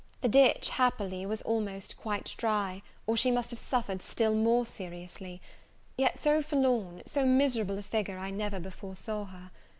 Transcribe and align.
The 0.21 0.27
ditch, 0.29 0.69
happily, 0.69 1.27
was 1.27 1.43
almost 1.43 1.95
quite 1.95 2.33
dry, 2.35 2.81
or 3.05 3.15
she 3.15 3.29
must 3.29 3.51
have 3.51 3.59
suffered 3.59 4.01
still 4.01 4.33
more 4.33 4.65
seriously; 4.65 5.43
yet 5.95 6.19
so 6.19 6.41
forlorn, 6.41 7.03
so 7.05 7.23
miserable 7.23 7.77
a 7.77 7.83
figure, 7.83 8.17
I 8.17 8.31
never 8.31 8.59
before 8.59 8.95
saw 8.95 9.25
her. 9.25 9.51